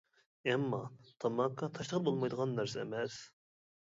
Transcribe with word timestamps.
ئەمما، 0.53 0.79
تاماكا 1.25 1.69
تاشلىغىلى 1.75 2.05
بولمايدىغان 2.09 2.57
نەرسە 2.61 2.83
ئەمەس. 2.85 3.19